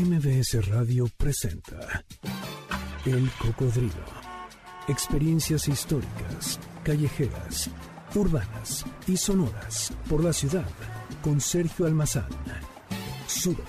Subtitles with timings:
[0.00, 2.02] MBS Radio presenta
[3.04, 3.92] El Cocodrilo.
[4.88, 7.70] Experiencias históricas, callejeras,
[8.14, 10.66] urbanas y sonoras por la ciudad
[11.20, 12.30] con Sergio Almazán.
[13.26, 13.62] Súbete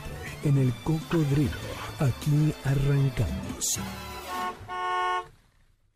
[0.46, 1.52] en El Cocodrilo.
[2.00, 3.82] Aquí arrancamos.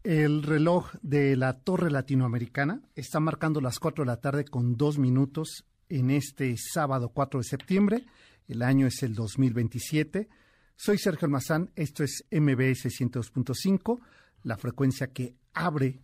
[0.04, 4.98] El reloj de la Torre Latinoamericana está marcando las 4 de la tarde con dos
[4.98, 8.06] minutos en este sábado 4 de septiembre.
[8.48, 10.28] El año es el 2027.
[10.76, 14.00] Soy Sergio Almazán, esto es MBS 102.5,
[14.44, 16.02] la frecuencia que abre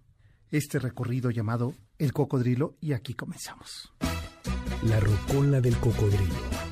[0.50, 3.94] este recorrido llamado El Cocodrilo y aquí comenzamos.
[4.84, 6.71] La rocola del cocodrilo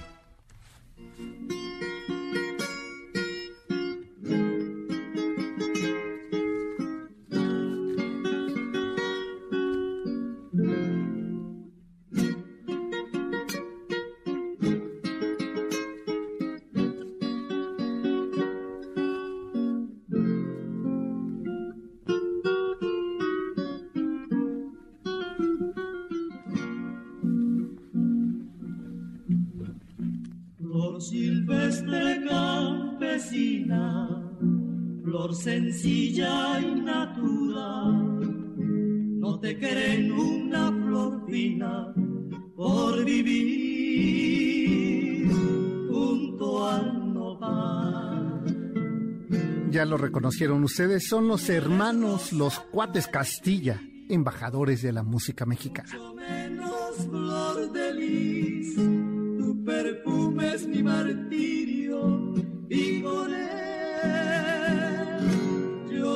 [50.19, 55.89] Reconocieron ustedes, son los hermanos, los cuates Castilla, embajadores de la música mexicana.
[56.13, 62.33] menos flor de lis, tu perfume es mi martirio
[62.69, 63.29] y con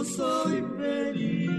[0.04, 1.50] soy feliz.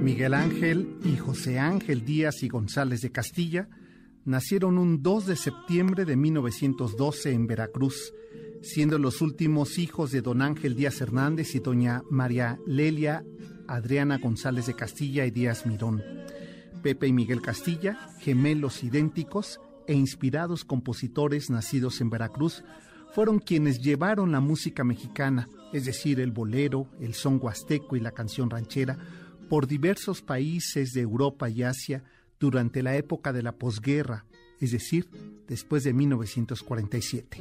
[0.00, 3.68] Miguel Ángel y José Ángel Díaz y González de Castilla
[4.24, 8.14] nacieron un 2 de septiembre de 1912 en Veracruz,
[8.62, 13.24] siendo los últimos hijos de don Ángel Díaz Hernández y doña María Lelia
[13.68, 16.02] Adriana González de Castilla y Díaz Mirón.
[16.82, 22.64] Pepe y Miguel Castilla, gemelos idénticos e inspirados compositores nacidos en Veracruz,
[23.12, 28.12] fueron quienes llevaron la música mexicana, es decir, el bolero, el son huasteco y la
[28.12, 28.98] canción ranchera,
[29.48, 32.04] por diversos países de Europa y Asia
[32.40, 34.24] durante la época de la posguerra,
[34.60, 35.08] es decir,
[35.46, 37.38] después de 1947.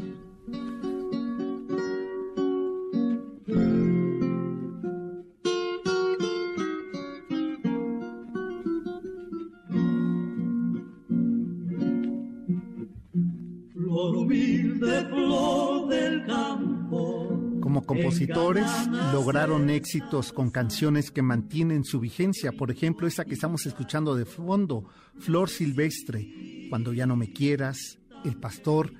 [17.91, 18.66] Compositores
[19.12, 22.53] lograron éxitos con canciones que mantienen su vigencia.
[22.53, 24.85] Por ejemplo, esa que estamos escuchando de fondo,
[25.19, 28.94] Flor Silvestre, Cuando ya no me quieras, El Pastor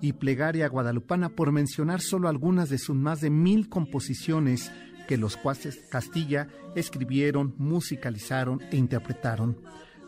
[0.00, 4.72] y Plegaria Guadalupana, por mencionar solo algunas de sus más de mil composiciones
[5.06, 9.58] que los cuaces Castilla escribieron, musicalizaron e interpretaron.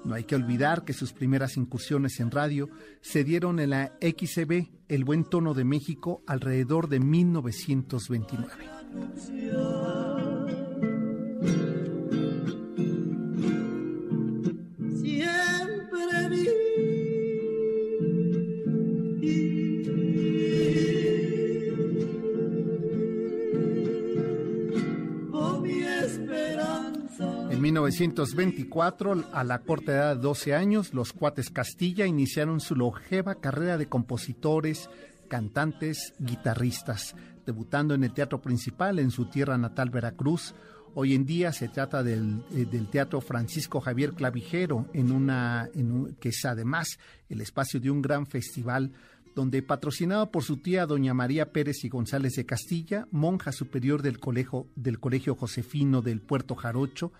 [0.04, 2.68] No hay que olvidar que sus primeras incursiones en radio
[3.00, 9.99] se dieron en la XCB, El Buen Tono de México, alrededor de 1929.
[27.70, 33.78] 1924, a la corta edad de 12 años, los cuates Castilla iniciaron su longeva carrera
[33.78, 34.90] de compositores,
[35.28, 37.14] cantantes, guitarristas,
[37.46, 40.52] debutando en el teatro principal en su tierra natal Veracruz.
[40.94, 46.30] Hoy en día se trata del, eh, Teatro Francisco Javier Clavijero, en una, en que
[46.30, 46.98] es además
[47.28, 48.90] el espacio de un gran festival
[49.36, 54.18] donde patrocinado por su tía doña María Pérez y González de Castilla, monja superior del
[54.18, 57.12] colegio, del colegio Josefino del Puerto Jarocho,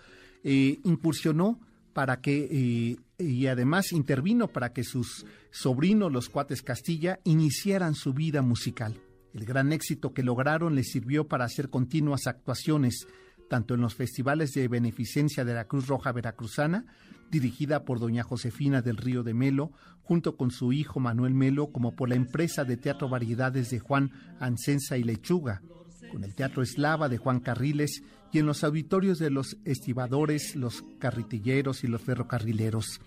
[0.44, 1.60] eh, incursionó
[1.92, 8.14] para que, eh, y además intervino para que sus sobrinos, los cuates Castilla, iniciaran su
[8.14, 9.00] vida musical.
[9.34, 13.06] El gran éxito que lograron les sirvió para hacer continuas actuaciones,
[13.48, 16.86] tanto en los festivales de beneficencia de la Cruz Roja Veracruzana,
[17.30, 19.72] dirigida por doña Josefina del Río de Melo,
[20.02, 24.10] junto con su hijo Manuel Melo, como por la empresa de teatro variedades de Juan
[24.40, 25.62] Ancensa y Lechuga,
[26.10, 28.02] con el Teatro Eslava de Juan Carriles
[28.32, 33.00] y en los auditorios de los estibadores, los carritilleros y los ferrocarrileros.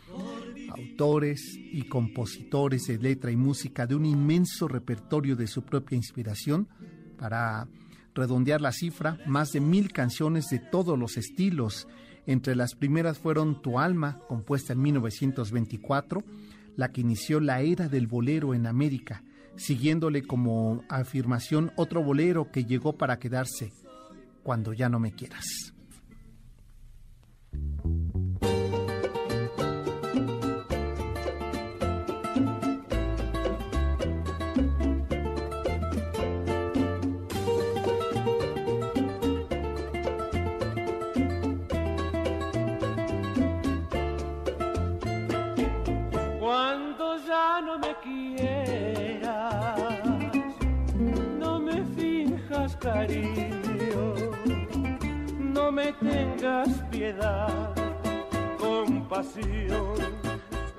[0.69, 6.67] Autores y compositores de letra y música de un inmenso repertorio de su propia inspiración
[7.17, 7.67] para
[8.15, 11.87] redondear la cifra, más de mil canciones de todos los estilos.
[12.25, 16.23] Entre las primeras fueron Tu Alma, compuesta en 1924,
[16.75, 19.23] la que inició la era del bolero en América,
[19.55, 23.73] siguiéndole como afirmación otro bolero que llegó para quedarse,
[24.43, 25.72] cuando ya no me quieras.
[55.39, 57.73] No me tengas piedad,
[58.59, 59.93] compasión.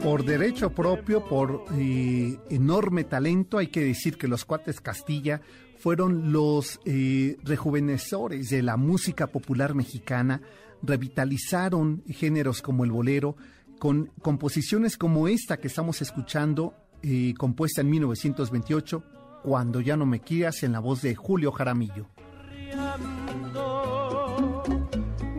[0.02, 5.40] Por derecho propio, por eh, enorme talento, hay que decir que los cuates Castilla
[5.78, 10.42] fueron los eh, rejuvenecedores de la música popular mexicana,
[10.82, 13.36] revitalizaron géneros como el bolero,
[13.78, 19.02] con composiciones como esta que estamos escuchando, eh, compuesta en 1928,
[19.42, 22.13] Cuando ya no me quieras, en la voz de Julio Jaramillo.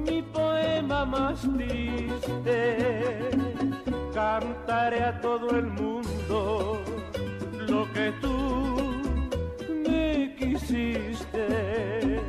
[0.05, 3.29] Mi poema más triste,
[4.13, 6.81] cantaré a todo el mundo
[7.67, 8.91] lo que tú
[9.87, 12.21] me quisiste.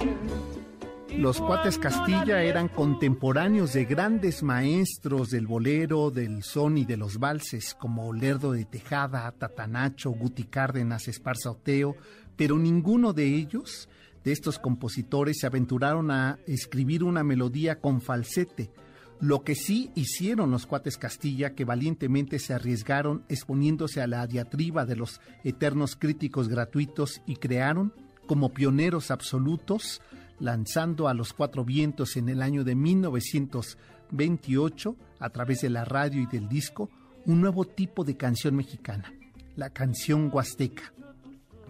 [1.17, 7.19] Los cuates Castilla eran contemporáneos de grandes maestros del bolero, del son y de los
[7.19, 11.97] valses, como Lerdo de Tejada, Tatanacho, Guti Cárdenas, Esparza Oteo,
[12.37, 13.89] pero ninguno de ellos
[14.27, 18.73] de estos compositores se aventuraron a escribir una melodía con falsete,
[19.21, 24.85] lo que sí hicieron los cuates Castilla, que valientemente se arriesgaron exponiéndose a la diatriba
[24.85, 27.93] de los eternos críticos gratuitos y crearon,
[28.27, 30.03] como pioneros absolutos,
[30.41, 36.21] lanzando a los cuatro vientos en el año de 1928, a través de la radio
[36.21, 36.91] y del disco,
[37.27, 39.13] un nuevo tipo de canción mexicana,
[39.55, 40.93] la canción huasteca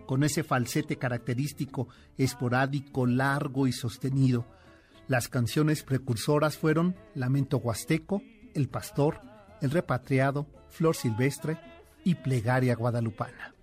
[0.06, 4.46] con ese falsete característico, esporádico, largo y sostenido.
[5.08, 8.22] Las canciones precursoras fueron Lamento Huasteco,
[8.54, 9.20] El Pastor,
[9.60, 11.58] El Repatriado, Flor Silvestre
[12.04, 13.54] y Plegaria Guadalupana.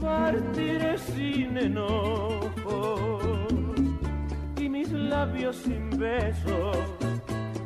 [0.00, 1.56] Partiré sin
[4.58, 6.76] y mis labios sin besos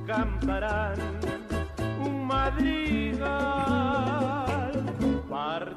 [0.06, 0.98] cantarán
[2.00, 3.66] un madrigal
[5.28, 5.75] partiré.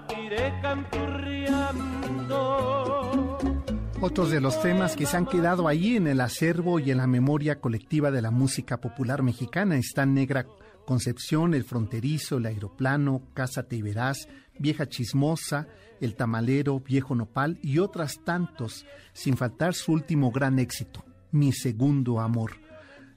[4.02, 7.08] Otros de los temas que se han quedado ahí en el acervo y en la
[7.08, 10.48] memoria colectiva de la música popular mexicana están Negra
[10.86, 15.68] Concepción, El Fronterizo, El Aeroplano, Cásate y Verás, Vieja Chismosa,
[16.00, 22.22] El Tamalero, Viejo Nopal y otras tantos, sin faltar su último gran éxito, Mi Segundo
[22.22, 22.54] Amor.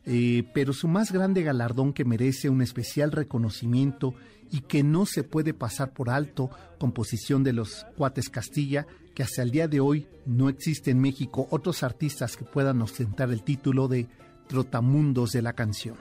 [0.05, 4.15] Eh, pero su más grande galardón que merece un especial reconocimiento
[4.53, 9.43] y que no se puede pasar por alto, composición de los Cuates Castilla, que hasta
[9.43, 13.89] el día de hoy no existe en México otros artistas que puedan ostentar el título
[13.89, 14.07] de
[14.47, 15.97] Trotamundos de la canción.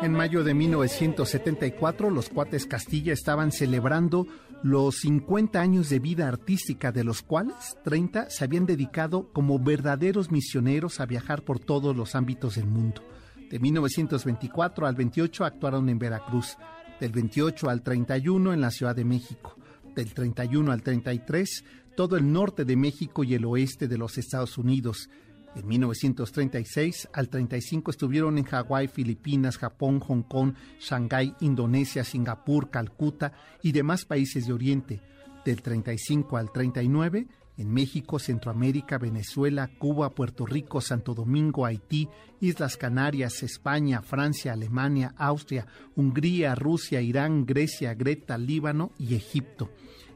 [0.00, 4.28] En mayo de 1974, los cuates Castilla estaban celebrando
[4.62, 10.30] los 50 años de vida artística, de los cuales 30 se habían dedicado como verdaderos
[10.30, 13.02] misioneros a viajar por todos los ámbitos del mundo.
[13.50, 16.56] De 1924 al 28 actuaron en Veracruz,
[17.00, 19.56] del 28 al 31 en la Ciudad de México,
[19.96, 21.64] del 31 al 33
[21.98, 25.10] todo el norte de México y el oeste de los Estados Unidos,
[25.58, 33.32] en 1936 al 35 estuvieron en Hawái, Filipinas, Japón, Hong Kong, Shanghái, Indonesia, Singapur, Calcuta
[33.62, 35.00] y demás países de Oriente.
[35.44, 42.08] Del 35 al 39 en México, Centroamérica, Venezuela, Cuba, Puerto Rico, Santo Domingo, Haití,
[42.40, 49.70] Islas Canarias, España, Francia, Alemania, Austria, Hungría, Rusia, Irán, Grecia, Greta, Líbano y Egipto.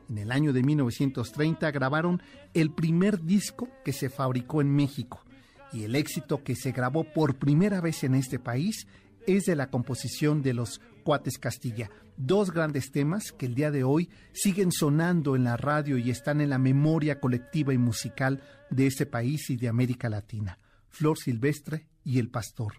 [0.09, 2.23] En el año de 1930 grabaron
[2.55, 5.25] el primer disco que se fabricó en México
[5.73, 8.87] y el éxito que se grabó por primera vez en este país
[9.27, 13.85] es de la composición de los Cuates Castilla, dos grandes temas que el día de
[13.85, 18.87] hoy siguen sonando en la radio y están en la memoria colectiva y musical de
[18.87, 22.75] este país y de América Latina, Flor Silvestre y El Pastor.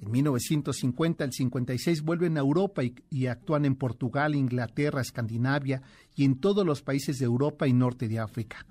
[0.00, 5.82] En 1950 al 56 vuelven a Europa y, y, actúan en Portugal, Inglaterra, Escandinavia
[6.14, 8.66] y en todos los países de Europa y norte de África.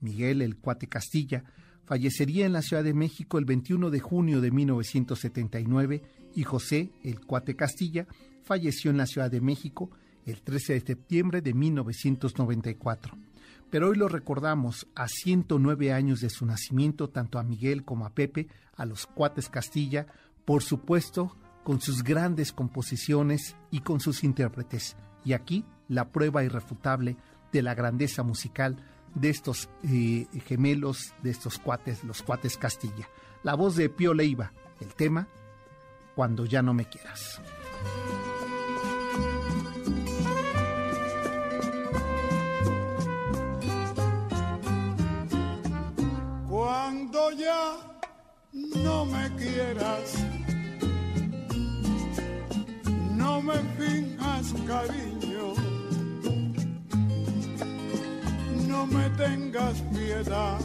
[0.00, 1.44] Miguel el Cuate Castilla
[1.86, 6.02] fallecería en la Ciudad de México el 21 de junio de 1979
[6.34, 8.06] y José el Cuate Castilla
[8.42, 9.90] falleció en la Ciudad de México
[10.26, 13.16] el 13 de septiembre de 1994.
[13.70, 18.10] pero hoy lo recordamos a 109 años de su nacimiento, tanto a Miguel como a
[18.10, 20.06] Pepe, a los cuates Castilla,
[20.44, 24.96] por supuesto, con sus grandes composiciones y con sus intérpretes.
[25.24, 27.16] Y aquí la prueba irrefutable
[27.52, 28.76] de la grandeza musical
[29.16, 33.08] de estos eh, gemelos, de estos cuates, los cuates Castilla.
[33.42, 35.26] La voz de Pío Leiva, el tema,
[36.14, 37.40] Cuando ya no me quieras.
[46.48, 47.76] Cuando ya
[48.52, 50.14] no me quieras,
[53.14, 55.15] no me finjas cariño
[58.76, 60.58] no me tengas piedad,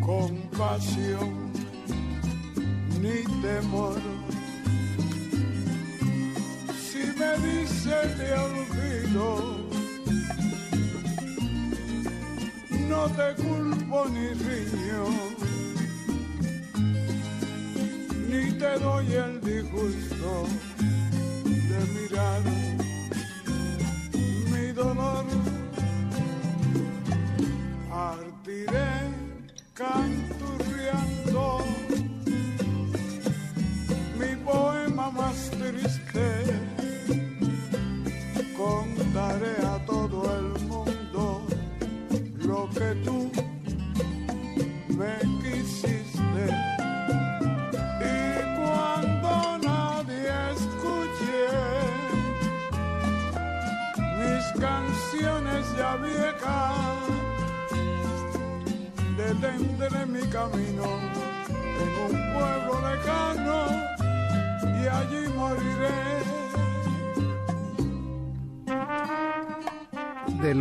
[0.00, 1.52] compasión
[3.02, 4.00] ni temor.
[6.86, 9.28] Si me dice te olvido,
[12.90, 15.02] no te culpo ni riño,
[18.30, 20.30] ni te doy el disgusto
[21.70, 22.42] de mirar
[24.50, 25.57] mi dolor
[27.98, 28.94] partiré
[29.74, 31.46] canturreando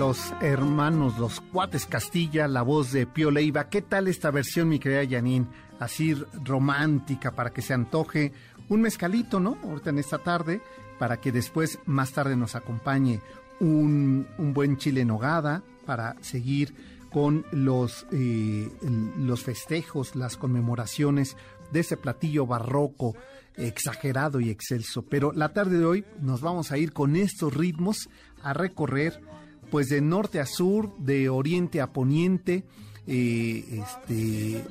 [0.08, 3.68] los hermanos, los cuates Castilla, la voz de Pío Leiva.
[3.68, 5.48] ¿Qué tal esta versión, mi querida Janine?
[5.82, 6.14] Así
[6.46, 8.32] romántica para que se antoje
[8.70, 9.58] un mezcalito, ¿no?
[9.66, 10.62] Ahorita en esta tarde,
[10.98, 13.20] para que después, más tarde, nos acompañe
[13.60, 16.74] un, un buen chile en nogada para seguir
[17.12, 18.72] con los, eh,
[19.18, 21.36] los festejos, las conmemoraciones
[21.74, 23.14] de ese platillo barroco
[23.58, 25.02] exagerado y excelso.
[25.02, 28.08] Pero la tarde de hoy nos vamos a ir con estos ritmos
[28.42, 29.22] a recorrer
[29.69, 32.63] pues de norte a sur, de oriente a poniente,
[33.05, 34.63] eh, este,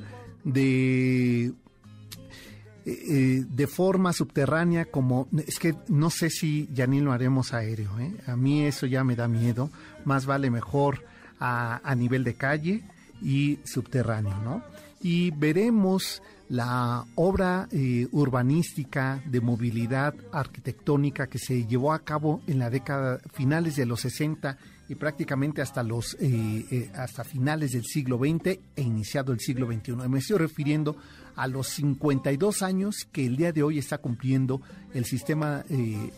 [0.43, 1.53] de
[2.85, 7.91] eh, de forma subterránea como es que no sé si ya ni lo haremos aéreo
[8.25, 9.69] a mí eso ya me da miedo
[10.05, 11.03] más vale mejor
[11.39, 12.83] a, nivel de calle
[13.21, 14.63] y subterráneo, ¿no?
[15.01, 22.59] Y veremos la obra eh, urbanística de movilidad arquitectónica que se llevó a cabo en
[22.59, 24.57] la década finales de los 60
[24.89, 29.67] y prácticamente hasta los eh, eh, hasta finales del siglo XX e iniciado el siglo
[29.71, 30.07] XXI.
[30.07, 30.97] Me estoy refiriendo
[31.35, 34.61] a los 52 años que el día de hoy está cumpliendo
[34.93, 35.63] el sistema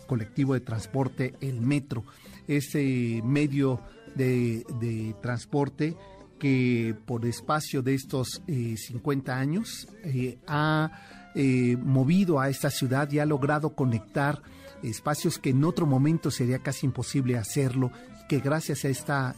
[0.08, 2.06] colectivo de transporte, el metro,
[2.48, 3.82] ese medio
[4.16, 5.96] de, transporte
[6.40, 10.92] que por espacio de estos 50 eh, años eh, ha
[11.36, 14.42] eh, movido a esta ciudad y ha logrado conectar
[14.82, 17.92] espacios que en otro momento sería casi imposible hacerlo,
[18.30, 19.36] que gracias a esta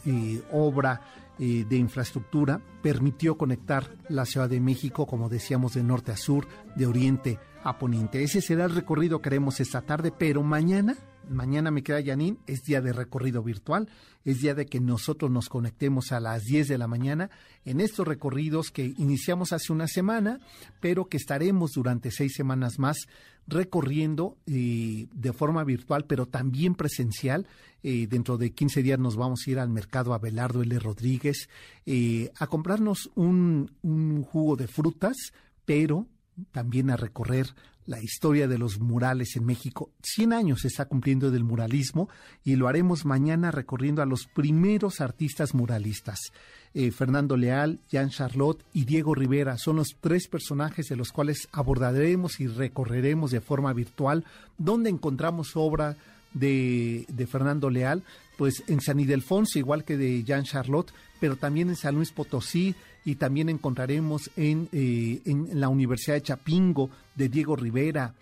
[0.52, 1.00] obra
[1.38, 6.46] de infraestructura permitió conectar la Ciudad de México, como decíamos, de norte a sur,
[6.76, 8.22] de oriente a poniente.
[8.22, 10.96] Ese será el recorrido que haremos esta tarde, pero mañana
[11.28, 13.88] mañana me queda Yanin, es día de recorrido virtual,
[14.24, 17.30] es día de que nosotros nos conectemos a las 10 de la mañana
[17.64, 20.40] en estos recorridos que iniciamos hace una semana,
[20.80, 23.08] pero que estaremos durante seis semanas más
[23.46, 27.46] recorriendo eh, de forma virtual, pero también presencial.
[27.82, 30.78] Eh, dentro de 15 días nos vamos a ir al mercado Abelardo L.
[30.78, 31.48] Rodríguez
[31.84, 35.16] eh, a comprarnos un, un jugo de frutas,
[35.64, 36.06] pero
[36.52, 37.54] también a recorrer
[37.86, 39.90] la historia de los murales en México.
[40.02, 42.08] 100 años se está cumpliendo del muralismo
[42.44, 46.32] y lo haremos mañana recorriendo a los primeros artistas muralistas.
[46.74, 51.48] Eh, Fernando Leal, Jean Charlotte y Diego Rivera son los tres personajes de los cuales
[51.52, 54.24] abordaremos y recorreremos de forma virtual,
[54.56, 55.96] donde encontramos obra
[56.32, 58.02] de, de Fernando Leal,
[58.38, 62.74] pues en San Ildefonso, igual que de Jean Charlotte, pero también en San Luis Potosí,
[63.04, 68.14] y también encontraremos en, eh, en la Universidad de Chapingo de Diego Rivera,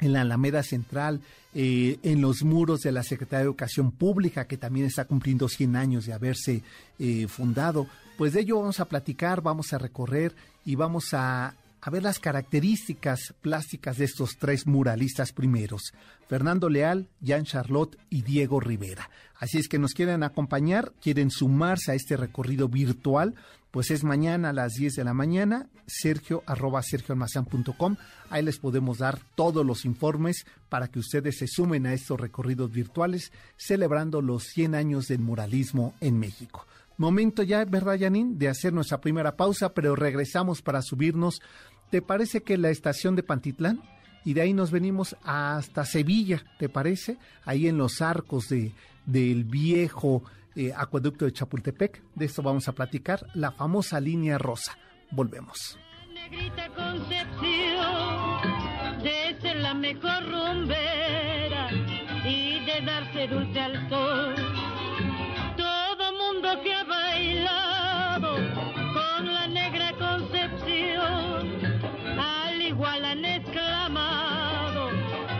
[0.00, 1.20] en la Alameda Central,
[1.54, 5.76] eh, en los muros de la Secretaría de Educación Pública, que también está cumpliendo 100
[5.76, 6.62] años de haberse
[6.98, 7.86] eh, fundado.
[8.18, 11.54] Pues de ello vamos a platicar, vamos a recorrer y vamos a
[11.84, 15.92] a ver las características plásticas de estos tres muralistas primeros,
[16.28, 19.10] Fernando Leal, Jean Charlotte y Diego Rivera.
[19.34, 23.34] Así es que nos quieren acompañar, quieren sumarse a este recorrido virtual,
[23.72, 27.96] pues es mañana a las 10 de la mañana, sergio arroba sergioalmazán.com.
[28.30, 32.70] Ahí les podemos dar todos los informes para que ustedes se sumen a estos recorridos
[32.70, 36.66] virtuales celebrando los 100 años del muralismo en México.
[36.98, 38.36] Momento ya, ¿verdad, Janine?
[38.36, 41.40] De hacer nuestra primera pausa, pero regresamos para subirnos
[41.92, 43.82] ¿Te parece que la estación de Pantitlán?
[44.24, 47.18] Y de ahí nos venimos hasta Sevilla, ¿te parece?
[47.44, 48.72] Ahí en los arcos de,
[49.04, 50.22] del viejo
[50.56, 52.02] eh, acueducto de Chapultepec.
[52.14, 54.76] De esto vamos a platicar, la famosa línea rosa.
[55.10, 55.78] Volvemos.
[56.12, 57.42] Negrita Concepción,
[59.02, 61.70] de ser la mejor rumbera
[62.24, 64.34] y de darse dulce al sol.
[65.56, 71.62] Todo mundo que ha bailado con la negra Concepción
[72.72, 74.90] igual han exclamado.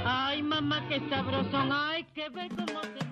[0.04, 3.11] Ay, mamá, qué sabrosón, ay, que ve cómo te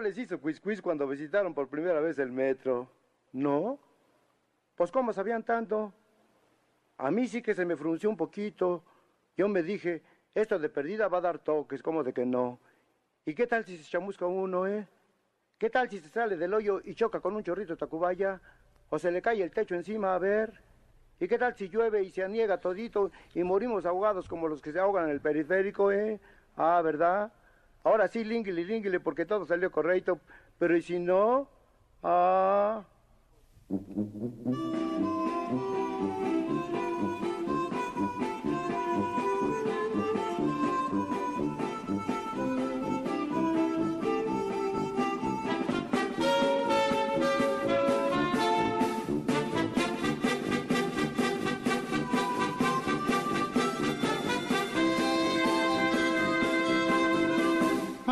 [0.00, 2.88] les hizo quiz cuando visitaron por primera vez el metro?
[3.32, 3.78] ¿No?
[4.76, 5.92] Pues ¿cómo sabían tanto?
[6.98, 8.82] A mí sí que se me frunció un poquito.
[9.36, 10.02] Yo me dije,
[10.34, 12.58] esto de perdida va a dar toques, como de que no.
[13.24, 14.86] ¿Y qué tal si se chamusca uno, eh?
[15.58, 18.40] ¿Qué tal si se sale del hoyo y choca con un chorrito de Tacubaya?
[18.88, 20.52] ¿O se le cae el techo encima, a ver?
[21.20, 24.72] ¿Y qué tal si llueve y se aniega todito y morimos ahogados como los que
[24.72, 26.18] se ahogan en el periférico, eh?
[26.56, 27.30] Ah, ¿verdad?
[27.84, 30.20] Ahora sí, línguile, línguile, porque todo salió correcto.
[30.58, 31.48] Pero ¿y si no?
[32.02, 32.84] Ah.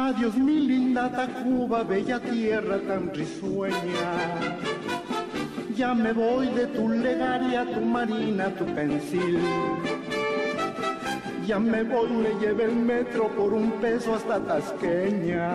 [0.08, 4.08] Adiós mi linda Tacuba, bella tierra tan risueña.
[5.76, 9.38] Ya me voy de tu legaria, tu marina, tu pensil.
[11.46, 15.52] Ya me voy, me lleve el metro por un peso hasta Tasqueña.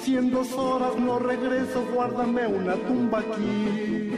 [0.00, 4.12] Si en dos horas no regreso, guárdame una tumba aquí.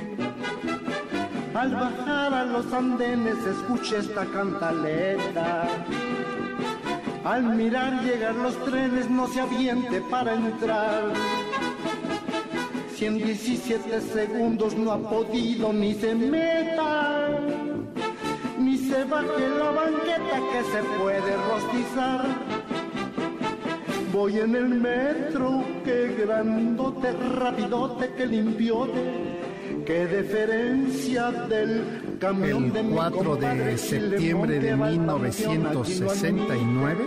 [1.55, 5.69] Al bajar a los andenes escuché esta cantaleta
[7.25, 11.05] al mirar llegar los trenes no se aviente para entrar.
[12.95, 17.31] Si en 17 segundos no ha podido ni se meta,
[18.59, 22.27] ni se baje la banqueta que se puede rostizar.
[24.13, 29.34] Voy en el metro, qué grandote, rapidote, que limpiote,
[29.85, 37.05] qué deferencia del el 4 de septiembre de 1969,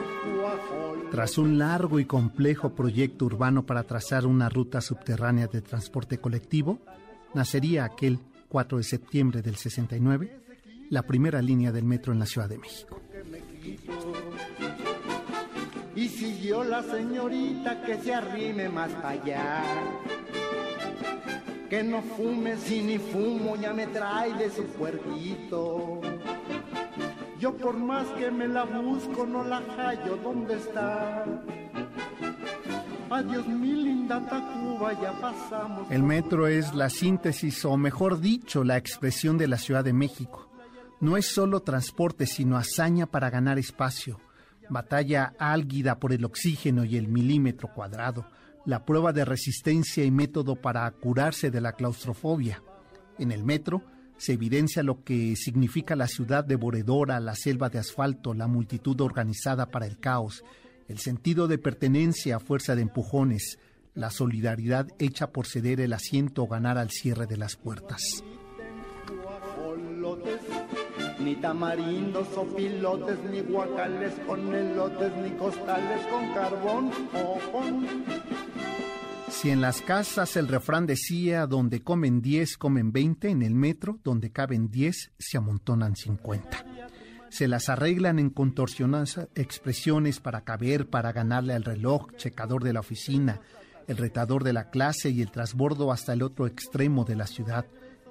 [1.12, 6.80] tras un largo y complejo proyecto urbano para trazar una ruta subterránea de transporte colectivo,
[7.34, 10.42] nacería aquel 4 de septiembre del 69
[10.90, 13.02] la primera línea del metro en la Ciudad de México.
[15.96, 19.64] Y siguió la señorita que se arrime más allá
[21.70, 26.02] que no fume si ni fumo ya me trae de su cuerpito.
[27.40, 31.26] Yo por más que me la busco no la hallo, ¿dónde está?
[33.10, 35.90] Adiós mi linda Tacuba, ya pasamos.
[35.92, 40.50] El metro es la síntesis o mejor dicho, la expresión de la Ciudad de México.
[41.00, 44.20] No es solo transporte, sino hazaña para ganar espacio,
[44.70, 48.26] batalla álguida por el oxígeno y el milímetro cuadrado
[48.68, 52.62] la prueba de resistencia y método para curarse de la claustrofobia.
[53.18, 53.82] En el metro
[54.18, 59.68] se evidencia lo que significa la ciudad devoradora, la selva de asfalto, la multitud organizada
[59.68, 60.44] para el caos,
[60.90, 63.58] el sentido de pertenencia a fuerza de empujones,
[63.94, 68.22] la solidaridad hecha por ceder el asiento o ganar al cierre de las puertas.
[71.20, 77.40] Ni tamarindos o pilotes, ni guacales con elotes, ni costales con carbón o
[79.40, 84.00] Si en las casas el refrán decía donde comen 10, comen 20, en el metro
[84.04, 86.66] donde caben 10, se amontonan 50.
[87.30, 92.80] Se las arreglan en contorsionadas expresiones para caber, para ganarle al reloj, checador de la
[92.80, 93.40] oficina,
[93.86, 97.68] el retador de la clase y el trasbordo hasta el otro extremo de la ciudad.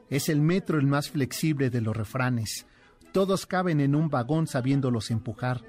[0.09, 2.67] Es el metro el más flexible de los refranes.
[3.13, 5.65] Todos caben en un vagón sabiéndolos empujar.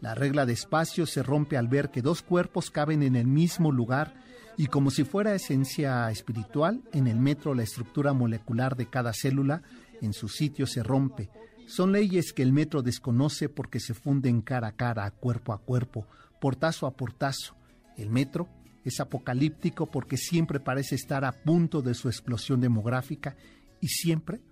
[0.00, 3.72] La regla de espacio se rompe al ver que dos cuerpos caben en el mismo
[3.72, 4.14] lugar
[4.62, 9.60] y como si fuera esencia espiritual, en el metro la estructura molecular de cada célula
[10.00, 11.30] en su sitio se rompe.
[11.66, 16.06] Son leyes que el metro desconoce porque se funden cara a cara, cuerpo a cuerpo,
[16.40, 17.56] portazo a portazo.
[17.96, 18.48] El metro
[18.84, 23.34] es apocalíptico porque siempre parece estar a punto de su explosión demográfica
[23.80, 24.42] y siempre,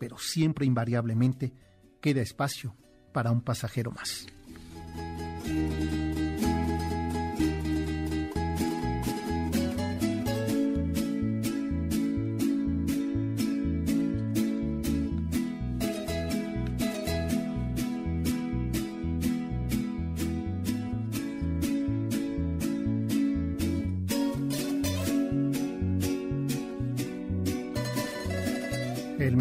[0.00, 1.52] pero siempre invariablemente,
[2.00, 2.74] queda espacio
[3.12, 4.24] para un pasajero más.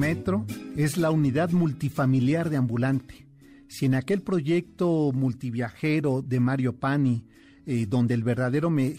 [0.08, 0.46] Metro
[0.78, 3.28] es la unidad multifamiliar de ambulante.
[3.68, 7.26] Si en aquel proyecto multiviajero de Mario Pani,
[7.66, 8.98] eh, donde el verdadero eh,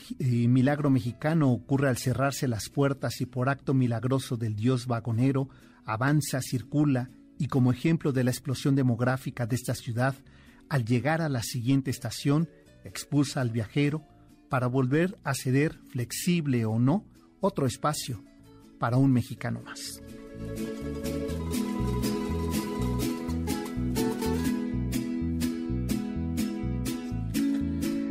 [0.49, 5.49] milagro mexicano ocurre al cerrarse las puertas y por acto milagroso del dios vagonero,
[5.87, 10.15] avanza, circula y como ejemplo de la explosión demográfica de esta ciudad,
[10.69, 12.51] al llegar a la siguiente estación,
[12.85, 14.03] expulsa al viajero
[14.51, 17.07] para volver a ceder, flexible o no,
[17.41, 18.23] otro espacio
[18.79, 20.03] para un mexicano más.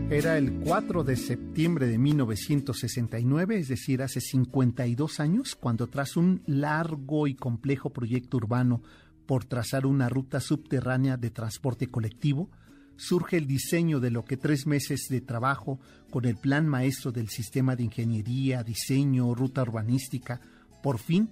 [0.09, 6.41] Era el 4 de septiembre de 1969, es decir, hace 52 años, cuando tras un
[6.47, 8.81] largo y complejo proyecto urbano
[9.25, 12.49] por trazar una ruta subterránea de transporte colectivo,
[12.95, 17.27] surge el diseño de lo que tres meses de trabajo con el plan maestro del
[17.27, 20.41] sistema de ingeniería, diseño, ruta urbanística,
[20.81, 21.29] por fin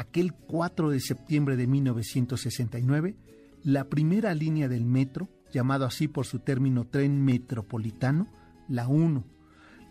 [0.00, 3.16] aquel 4 de septiembre de 1969,
[3.62, 8.26] la primera línea del metro, llamado así por su término tren metropolitano,
[8.66, 9.22] la 1,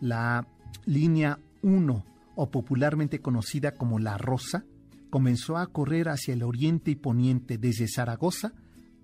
[0.02, 0.48] la
[0.86, 4.66] línea 1 o popularmente conocida como La Rosa,
[5.12, 8.54] comenzó a correr hacia el oriente y poniente desde Zaragoza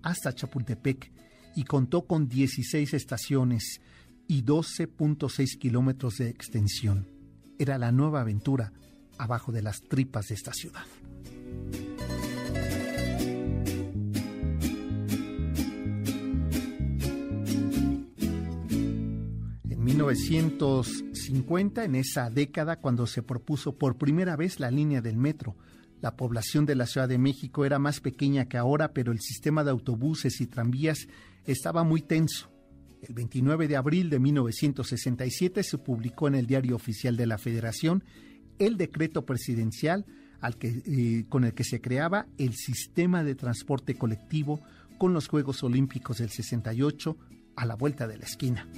[0.02, 1.12] hasta Chapultepec
[1.54, 3.80] y contó con 16 estaciones
[4.26, 7.06] y 12.6 kilómetros de extensión.
[7.60, 8.72] Era la nueva aventura
[9.18, 10.84] abajo de las tripas de esta ciudad.
[19.68, 25.56] En 1950, en esa década, cuando se propuso por primera vez la línea del metro,
[26.00, 29.64] la población de la Ciudad de México era más pequeña que ahora, pero el sistema
[29.64, 31.08] de autobuses y tranvías
[31.44, 32.50] estaba muy tenso.
[33.02, 38.04] El 29 de abril de 1967 se publicó en el Diario Oficial de la Federación
[38.58, 40.06] el decreto presidencial
[40.40, 44.60] al que, eh, con el que se creaba el sistema de transporte colectivo
[44.98, 47.16] con los Juegos Olímpicos del 68
[47.56, 48.68] a la vuelta de la esquina.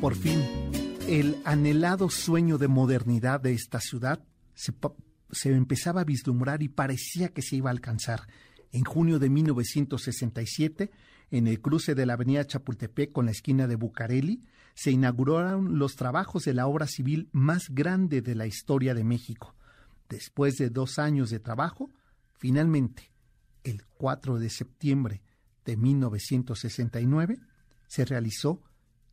[0.00, 0.40] Por fin,
[1.08, 4.22] el anhelado sueño de modernidad de esta ciudad
[4.54, 4.72] se,
[5.32, 8.20] se empezaba a vislumbrar y parecía que se iba a alcanzar.
[8.70, 10.90] En junio de 1967,
[11.30, 14.42] en el cruce de la avenida Chapultepec con la esquina de Bucareli,
[14.74, 19.54] se inauguraron los trabajos de la obra civil más grande de la historia de México.
[20.08, 21.90] Después de dos años de trabajo,
[22.38, 23.12] finalmente,
[23.64, 25.22] el 4 de septiembre
[25.64, 27.38] de 1969,
[27.88, 28.62] se realizó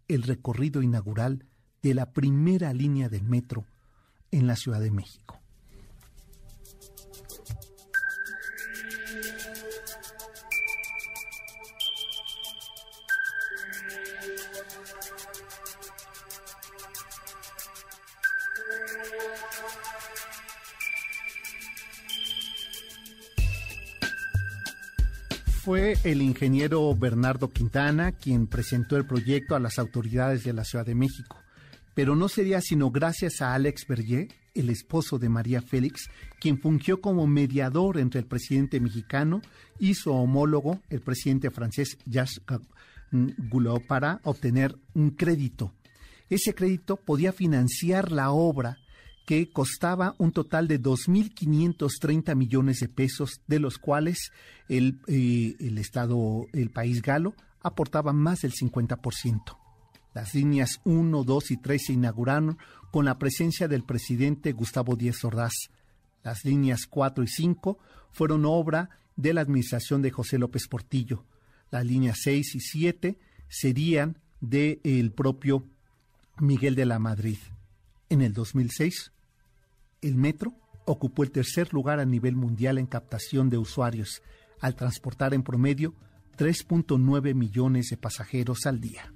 [0.08, 1.45] el recorrido inaugural
[1.82, 3.65] de la primera línea del metro
[4.32, 5.41] en la Ciudad de México.
[25.65, 30.86] Fue el ingeniero Bernardo Quintana quien presentó el proyecto a las autoridades de la Ciudad
[30.86, 31.38] de México.
[31.95, 36.08] Pero no sería sino gracias a Alex Berger, el esposo de María Félix,
[36.39, 39.41] quien fungió como mediador entre el presidente mexicano
[39.80, 42.62] y su homólogo, el presidente francés Jacques
[43.12, 45.73] Goulot, para obtener un crédito.
[46.30, 48.78] Ese crédito podía financiar la obra
[49.26, 54.32] que costaba un total de 2.530 millones de pesos, de los cuales
[54.70, 59.58] el, eh, el Estado, el país galo, aportaba más del 50%.
[60.14, 62.58] Las líneas 1, 2 y 3 se inauguraron
[62.92, 65.54] con la presencia del presidente Gustavo Díaz Ordaz.
[66.24, 67.78] Las líneas 4 y 5
[68.12, 71.26] fueron obra de la administración de José López Portillo.
[71.72, 75.68] Las líneas 6 y 7 serían del propio
[76.40, 77.38] Miguel de la Madrid.
[78.10, 79.12] En el 2006,
[80.08, 80.54] el metro
[80.86, 84.22] ocupó el tercer lugar a nivel mundial en captación de usuarios,
[84.60, 85.96] al transportar en promedio
[86.38, 89.12] 3.9 millones de pasajeros al día.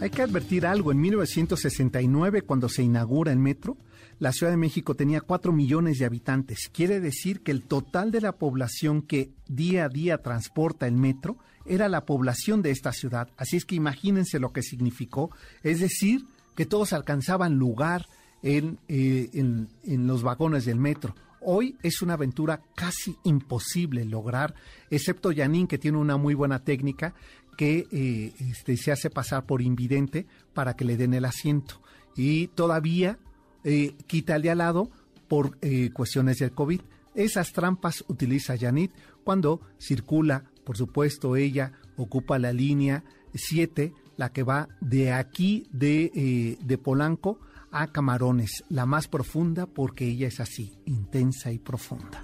[0.00, 3.76] Hay que advertir algo, en 1969, cuando se inaugura el metro,
[4.22, 6.70] la Ciudad de México tenía 4 millones de habitantes.
[6.72, 11.38] Quiere decir que el total de la población que día a día transporta el metro
[11.66, 13.30] era la población de esta ciudad.
[13.36, 15.32] Así es que imagínense lo que significó.
[15.64, 18.06] Es decir, que todos alcanzaban lugar
[18.44, 21.16] en, eh, en los vagones del metro.
[21.40, 24.54] Hoy es una aventura casi imposible lograr,
[24.88, 27.12] excepto Yanin, que tiene una muy buena técnica,
[27.56, 31.82] que eh, este, se hace pasar por invidente para que le den el asiento.
[32.14, 33.18] Y todavía
[33.64, 34.90] eh, quita al de al lado
[35.28, 36.80] por eh, cuestiones del COVID.
[37.14, 38.92] Esas trampas utiliza Janit
[39.24, 46.56] cuando circula, por supuesto, ella ocupa la línea 7, la que va de aquí de,
[46.60, 47.38] de Polanco
[47.70, 52.22] a Camarones, la más profunda porque ella es así, intensa y profunda.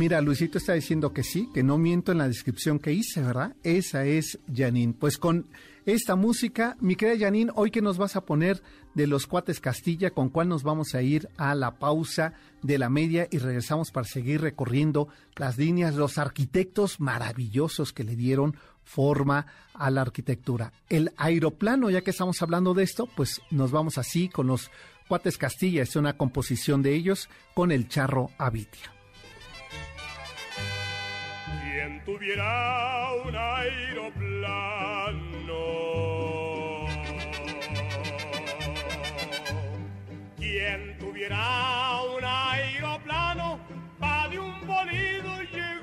[0.00, 3.54] Mira, Luisito está diciendo que sí, que no miento en la descripción que hice, ¿verdad?
[3.62, 4.94] Esa es Janine.
[4.94, 5.44] Pues con
[5.84, 8.62] esta música, mi querida Janine, hoy que nos vas a poner
[8.94, 12.32] de los cuates Castilla, con cuál nos vamos a ir a la pausa
[12.62, 18.16] de la media y regresamos para seguir recorriendo las líneas, los arquitectos maravillosos que le
[18.16, 20.72] dieron forma a la arquitectura.
[20.88, 24.70] El aeroplano, ya que estamos hablando de esto, pues nos vamos así con los
[25.08, 28.99] cuates Castilla, es una composición de ellos con el charro Avitia.
[31.80, 34.10] Quien tuviera un aeroplano.
[40.36, 43.58] Quien tuviera un aeroplano
[43.98, 45.80] pa' de un bolido llegar.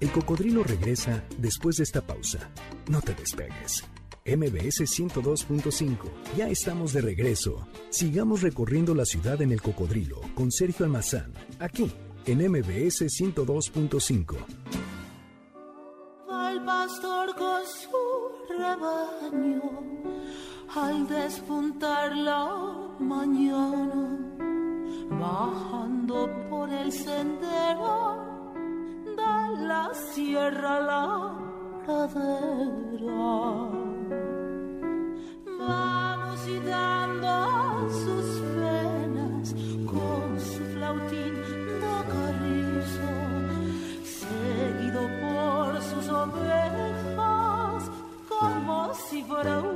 [0.00, 2.50] El cocodrilo regresa después de esta pausa.
[2.90, 3.82] No te despegues.
[4.26, 6.10] MBS 102.5.
[6.34, 7.68] Ya estamos de regreso.
[7.90, 11.92] Sigamos recorriendo la ciudad en el cocodrilo con Sergio Almazán, aquí
[12.24, 14.36] en MBS 102.5.
[16.26, 17.98] Va el pastor con su
[18.58, 19.60] rebaño
[20.74, 22.48] al despuntar la
[23.00, 24.26] mañana,
[25.20, 28.24] bajando por el sendero
[29.04, 31.38] de la sierra la
[31.84, 33.83] pradera
[49.44, 49.73] si fuera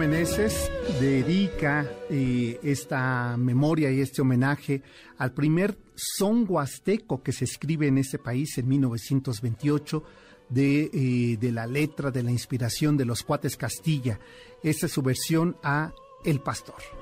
[0.00, 4.80] Meneses dedica eh, esta memoria y este homenaje
[5.18, 10.02] al primer son huasteco que se escribe en este país en 1928
[10.48, 14.18] de, eh, de la letra, de la inspiración de los cuates Castilla.
[14.62, 15.92] Esta es su versión a
[16.24, 16.99] El Pastor.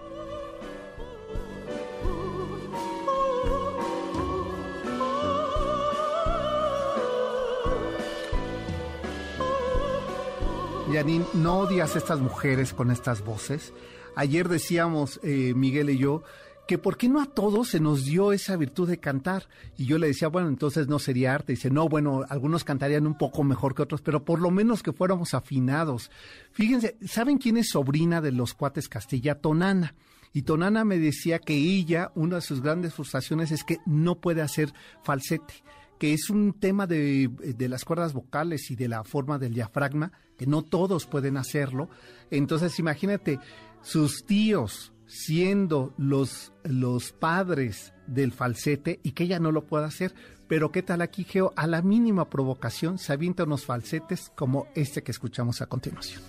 [10.93, 13.75] Yanin, no odias a estas mujeres con estas voces.
[14.17, 16.23] Ayer decíamos, eh, Miguel y yo,
[16.67, 19.49] que por qué no a todos se nos dio esa virtud de cantar.
[19.77, 21.53] Y yo le decía, bueno, entonces no sería arte.
[21.53, 24.93] dice, no, bueno, algunos cantarían un poco mejor que otros, pero por lo menos que
[24.93, 26.11] fuéramos afinados.
[26.53, 29.41] Fíjense, ¿saben quién es sobrina de los cuates Castilla?
[29.41, 29.95] Tonana.
[30.33, 34.43] Y Tonana me decía que ella, una de sus grandes frustraciones es que no puede
[34.43, 34.73] hacer
[35.03, 35.63] falsete
[35.99, 40.47] que es un tema de, las cuerdas vocales y de la forma del diafragma, que
[40.47, 41.89] no todos pueden hacerlo.
[42.31, 43.41] Entonces, imagínate,
[43.83, 50.15] sus tíos siendo los, los padres del falsete y que ella no lo pueda hacer.
[50.47, 55.03] Pero qué tal aquí, Geo, a la mínima provocación se avienta unos falsetes como este
[55.03, 56.23] que escuchamos a continuación.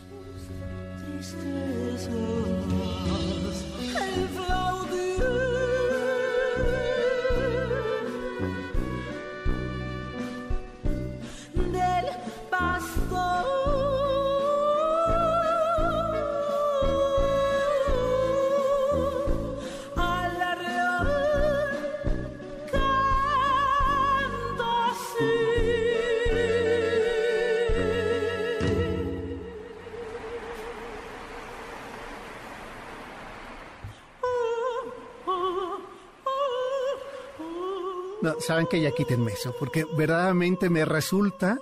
[38.40, 41.58] Saben que ya quítenme eso, porque verdaderamente me resulta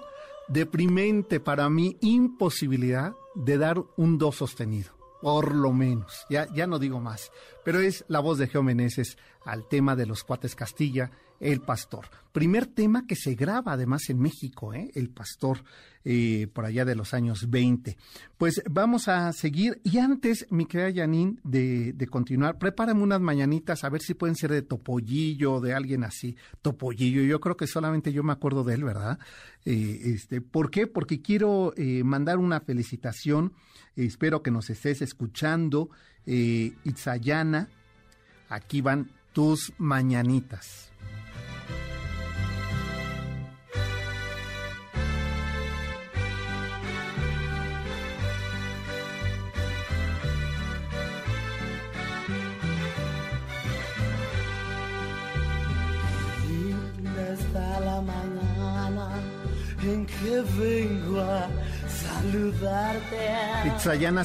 [0.47, 6.79] deprimente para mí imposibilidad de dar un do sostenido, por lo menos, ya, ya no
[6.79, 7.31] digo más,
[7.63, 12.05] pero es la voz de Geo Meneses al tema de los cuates Castilla, El Pastor.
[12.31, 14.91] Primer tema que se graba además en México, ¿eh?
[14.93, 15.63] El Pastor,
[16.03, 17.97] eh, por allá de los años 20.
[18.37, 19.81] Pues vamos a seguir.
[19.83, 24.51] Y antes, mi querida Janine, de, continuar, prepárame unas mañanitas a ver si pueden ser
[24.51, 26.35] de Topollillo o de alguien así.
[26.61, 29.19] Topollillo, yo creo que solamente yo me acuerdo de él, ¿verdad?
[29.65, 30.85] Eh, este, ¿Por qué?
[30.85, 33.53] Porque quiero eh, mandar una felicitación.
[33.95, 35.89] espero que nos estés escuchando.
[36.25, 37.69] Itzayana,
[38.49, 40.91] aquí van tus mañanitas.
[60.21, 61.49] Que vengo a
[61.87, 63.17] saludarte.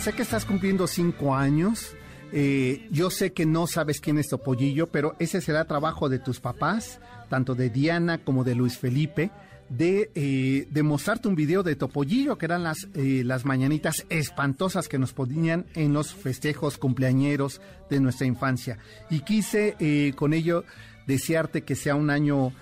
[0.01, 1.95] Sé que estás cumpliendo cinco años
[2.33, 6.41] eh, yo sé que no sabes quién es Topollillo, pero ese será trabajo de tus
[6.41, 9.31] papás, tanto de Diana como de Luis Felipe,
[9.69, 14.99] de, eh, mostrarte un video de Topollillo, que eran las, eh, las mañanitas espantosas que
[14.99, 18.79] nos ponían en los festejos cumpleañeros de nuestra infancia.
[19.11, 19.77] Y quise
[20.17, 20.65] con ello
[21.07, 22.53] desearte que sea un año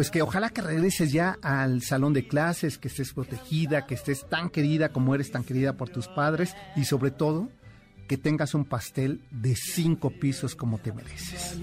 [0.00, 4.26] pues que ojalá que regreses ya al salón de clases, que estés protegida, que estés
[4.30, 7.50] tan querida como eres tan querida por tus padres y sobre todo
[8.08, 11.58] que tengas un pastel de cinco pisos como te mereces.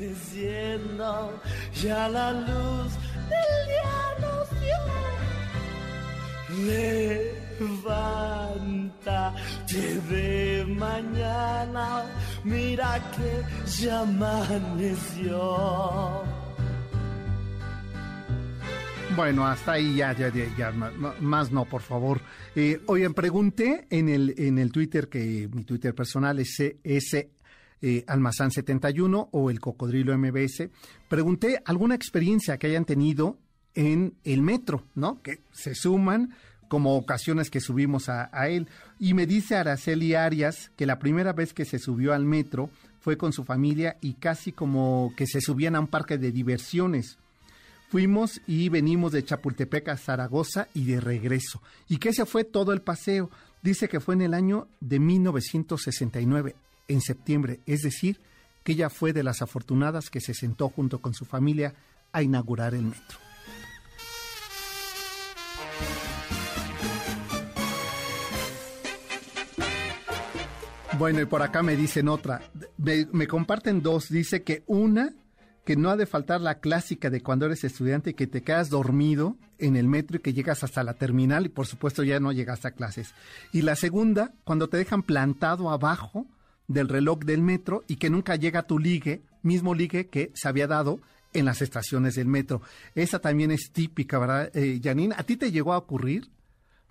[1.82, 2.94] Ya la luz
[3.28, 4.48] del día nos
[7.58, 12.06] Levántate de mañana,
[12.44, 13.42] mira que
[13.82, 15.42] ya amaneció.
[19.18, 22.22] Bueno, hasta ahí ya, ya, ya, ya más no, por favor.
[22.56, 27.32] Eh, oigan, pregunté en el, en el Twitter, que mi Twitter personal es ese
[27.82, 30.70] eh, Almazán 71 o el Cocodrilo MBS,
[31.10, 33.40] pregunté alguna experiencia que hayan tenido
[33.74, 35.20] en el metro, ¿no?
[35.24, 36.36] Que se suman
[36.68, 38.68] como ocasiones que subimos a, a, él.
[39.00, 43.18] Y me dice Araceli Arias que la primera vez que se subió al metro fue
[43.18, 47.18] con su familia y casi como que se subían a un parque de diversiones.
[47.90, 51.62] Fuimos y venimos de Chapultepec a Zaragoza y de regreso.
[51.88, 53.30] Y que ese fue todo el paseo.
[53.62, 56.56] Dice que fue en el año de 1969,
[56.90, 57.62] en septiembre.
[57.66, 58.20] Es decir,
[58.66, 61.76] que ella fue de las afortunadas que se sentó junto con su familia
[62.12, 63.20] a inaugurar el metro.
[70.98, 72.42] Bueno, y por acá me dicen otra.
[72.78, 74.10] Me comparten dos.
[74.10, 75.14] Dice que una
[75.68, 79.36] que no ha de faltar la clásica de cuando eres estudiante que te quedas dormido
[79.58, 82.64] en el metro y que llegas hasta la terminal y por supuesto ya no llegas
[82.64, 83.14] a clases.
[83.52, 86.26] Y la segunda, cuando te dejan plantado abajo
[86.70, 90.68] del reloj del metro y que nunca llega tu ligue, mismo ligue que se había
[90.68, 91.02] dado
[91.34, 92.62] en las estaciones del metro.
[92.96, 95.16] Esa también es típica, ¿verdad, eh, Janine?
[95.18, 96.30] ¿A ti te llegó a ocurrir?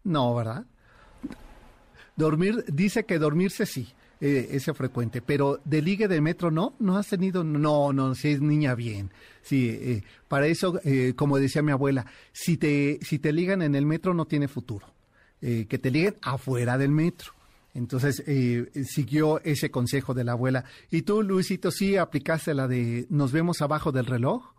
[0.04, 0.66] No, ¿verdad?
[2.14, 6.96] Dormir, dice que dormirse sí eh, ese frecuente, pero de ligue de metro no, no
[6.96, 9.10] has tenido, no, no, si es niña bien.
[9.42, 13.74] Sí, eh, para eso, eh, como decía mi abuela, si te, si te ligan en
[13.74, 14.86] el metro no tiene futuro,
[15.40, 17.32] eh, que te liguen afuera del metro.
[17.74, 18.24] Entonces
[18.86, 20.64] siguió ese consejo de la abuela.
[20.90, 24.54] ¿Y tú, Luisito, sí aplicaste la de nos vemos abajo del reloj?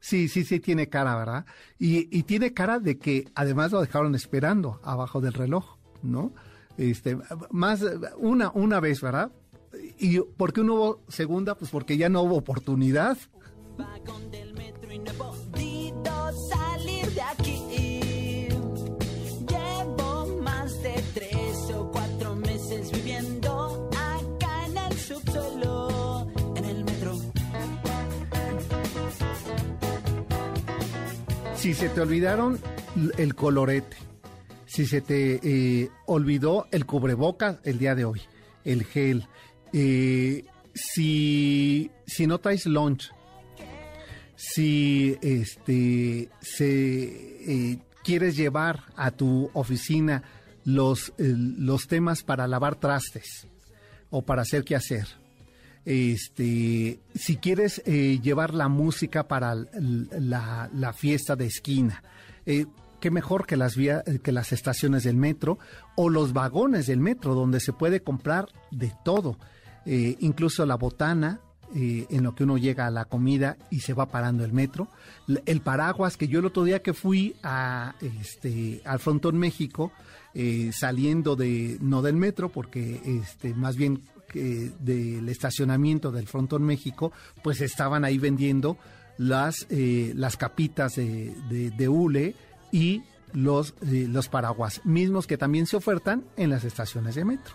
[0.00, 1.46] Sí, sí, sí, tiene cara, ¿verdad?
[1.78, 6.32] Y, y tiene cara de que además lo dejaron esperando abajo del reloj, ¿no?
[6.78, 7.18] Este,
[7.50, 7.84] más
[8.18, 9.30] una, una vez, ¿verdad?
[9.98, 11.54] ¿Y por qué no hubo segunda?
[11.54, 13.18] Pues porque ya no hubo oportunidad.
[16.48, 18.48] salir de aquí.
[19.48, 27.18] Llevo más de tres o cuatro meses viviendo acá en el subsuelo, en el metro.
[31.54, 32.58] Si se te olvidaron
[33.18, 33.96] el colorete,
[34.76, 38.20] si se te eh, olvidó el cubrebocas el día de hoy,
[38.62, 39.26] el gel,
[39.72, 43.10] eh, si, si no traes lunch,
[44.36, 50.22] si este se eh, quieres llevar a tu oficina
[50.66, 53.46] los, los temas para lavar trastes
[54.10, 55.06] o para hacer qué hacer.
[55.86, 62.02] Este, si quieres llevar la música para la, fiesta de esquina,
[63.00, 65.58] qué mejor que las, vía, que las estaciones del metro
[65.94, 69.38] o los vagones del metro, donde se puede comprar de todo,
[69.84, 71.40] eh, incluso la botana,
[71.74, 74.86] en lo que uno llega a la comida y se va parando el metro.
[75.46, 79.90] El paraguas, que yo el otro día que fui a, este, al Frontón México,
[80.70, 84.00] saliendo de, no del metro, porque este, más bien
[84.32, 88.78] del estacionamiento del Frontón México, pues estaban ahí vendiendo
[89.18, 92.34] las, eh, las capitas de, de, hule
[92.76, 93.02] y
[93.32, 97.54] los, eh, los paraguas, mismos que también se ofertan en las estaciones de metro.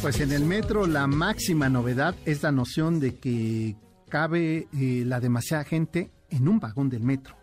[0.00, 3.74] Pues en el metro la máxima novedad es la noción de que
[4.08, 7.36] cabe eh, la demasiada gente en un vagón del metro.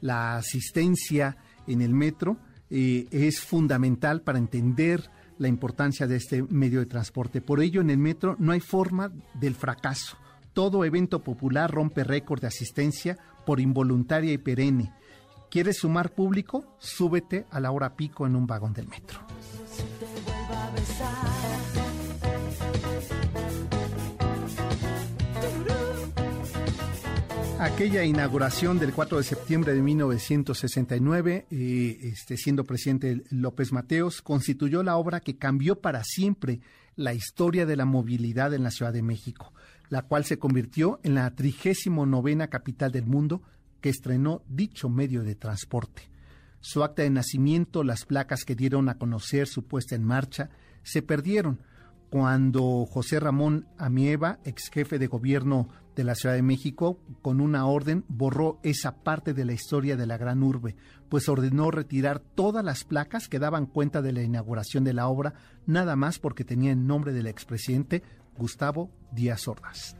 [0.00, 1.36] La asistencia
[1.66, 2.38] en el metro
[2.70, 7.40] eh, es fundamental para entender la importancia de este medio de transporte.
[7.40, 10.16] Por ello, en el metro no hay forma del fracaso.
[10.52, 13.16] Todo evento popular rompe récord de asistencia
[13.46, 14.92] por involuntaria y perenne.
[15.50, 16.76] ¿Quieres sumar público?
[16.78, 19.20] Súbete a la hora pico en un vagón del metro.
[27.60, 34.82] Aquella inauguración del 4 de septiembre de 1969, eh, este, siendo presidente López Mateos, constituyó
[34.82, 36.60] la obra que cambió para siempre
[36.94, 39.52] la historia de la movilidad en la Ciudad de México,
[39.88, 43.42] la cual se convirtió en la 39 capital del mundo
[43.80, 46.02] que estrenó dicho medio de transporte.
[46.60, 50.50] Su acta de nacimiento, las placas que dieron a conocer su puesta en marcha,
[50.82, 51.60] se perdieron
[52.10, 57.66] cuando José Ramón Amieva, ex jefe de gobierno de la Ciudad de México, con una
[57.66, 60.76] orden borró esa parte de la historia de la gran urbe,
[61.08, 65.34] pues ordenó retirar todas las placas que daban cuenta de la inauguración de la obra,
[65.66, 68.02] nada más porque tenía el nombre del expresidente
[68.36, 69.96] Gustavo Díaz Ordaz.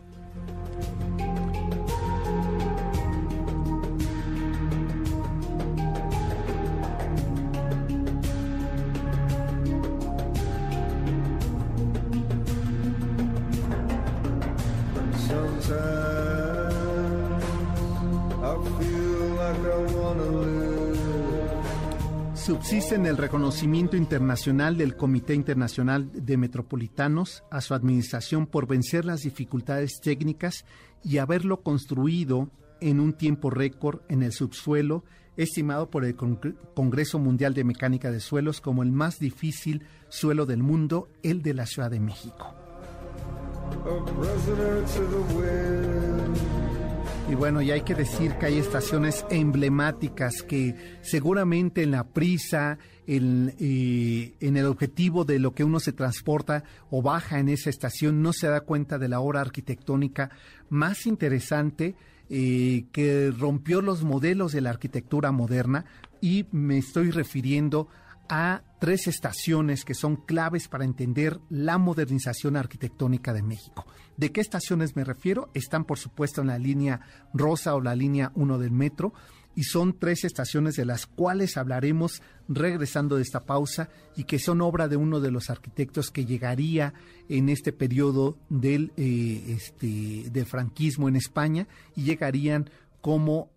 [22.34, 29.20] Subsisten el reconocimiento internacional del Comité Internacional de Metropolitanos a su administración por vencer las
[29.20, 30.64] dificultades técnicas
[31.04, 32.50] y haberlo construido
[32.80, 35.04] en un tiempo récord en el subsuelo,
[35.36, 40.62] estimado por el Congreso Mundial de Mecánica de Suelos como el más difícil suelo del
[40.62, 42.67] mundo, el de la Ciudad de México.
[47.30, 52.78] Y bueno, y hay que decir que hay estaciones emblemáticas que seguramente en la prisa,
[53.06, 53.54] en,
[54.40, 58.48] el objetivo de lo que uno se transporta o baja en esa estación, no se
[58.48, 60.30] da cuenta de la obra arquitectónica
[60.70, 61.96] más interesante
[62.30, 65.84] eh, que rompió los modelos de la arquitectura moderna.
[66.22, 67.88] Y me estoy refiriendo
[68.78, 73.86] tres estaciones que son claves para entender la modernización arquitectónica de México.
[74.16, 75.50] ¿De qué estaciones me refiero?
[75.54, 77.00] Están, por supuesto, en la línea
[77.32, 79.12] rosa o la línea 1 del metro
[79.54, 84.60] y son tres estaciones de las cuales hablaremos regresando de esta pausa y que son
[84.60, 86.94] obra de uno de los arquitectos que llegaría
[87.28, 91.66] en este periodo del, eh, este, del franquismo en España
[91.96, 92.70] y llegarían
[93.00, 93.50] como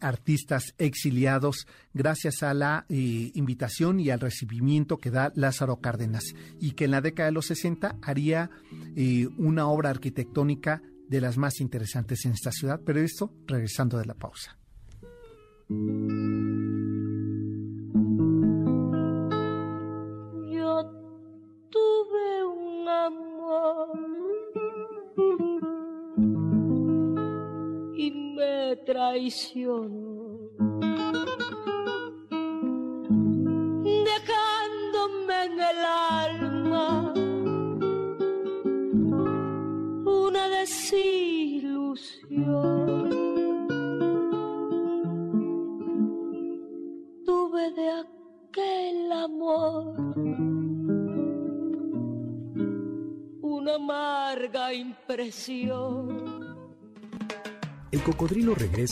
[0.00, 6.24] artistas exiliados gracias a la eh, invitación y al recibimiento que da Lázaro Cárdenas
[6.60, 8.50] y que en la década de los 60 haría
[8.96, 14.06] eh, una obra arquitectónica de las más interesantes en esta ciudad, pero esto regresando de
[14.06, 14.56] la pausa.
[29.14, 29.30] Me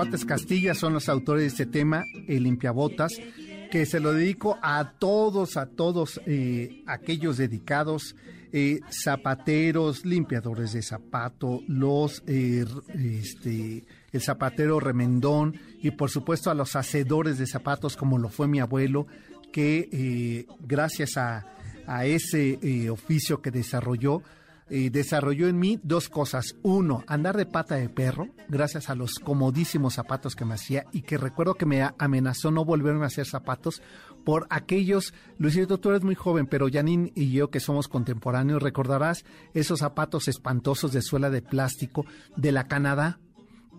[0.00, 3.12] Cuates Castilla son los autores de este tema, el limpiabotas,
[3.70, 8.16] que se lo dedico a todos, a todos eh, aquellos dedicados,
[8.50, 16.54] eh, zapateros, limpiadores de zapato, los, eh, este, el zapatero remendón y por supuesto a
[16.54, 19.06] los hacedores de zapatos como lo fue mi abuelo,
[19.52, 21.44] que gracias a,
[21.86, 24.22] a ese oficio que desarrolló,
[24.70, 26.56] desarrolló en mí dos cosas.
[26.62, 31.02] Uno, andar de pata de perro, gracias a los comodísimos zapatos que me hacía y
[31.02, 33.82] que recuerdo que me amenazó no volverme a hacer zapatos
[34.24, 39.24] por aquellos, Luisito, tú eres muy joven, pero Janine y yo que somos contemporáneos, recordarás
[39.54, 42.04] esos zapatos espantosos de suela de plástico
[42.36, 43.18] de la Canadá,